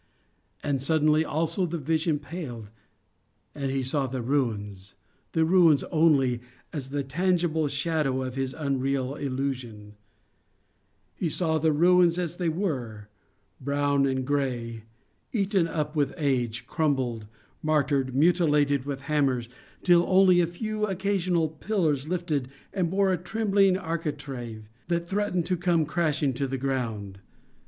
[0.63, 2.71] And suddenly also the vision paled
[3.53, 4.95] and he saw the ruins,
[5.33, 6.41] the ruins only,
[6.73, 9.93] as the tangible shadow of his unreal illusion:
[11.13, 13.09] he saw the ruins as they were,
[13.59, 14.85] brown and grey,
[15.33, 17.27] eaten up with age, crumbled,
[17.61, 19.49] martyred, mutilated with hammers,
[19.83, 25.55] till only a few occasional pillars lifted and bore a trembling architrave, that threatened to
[25.55, 27.19] come crashing to the ground.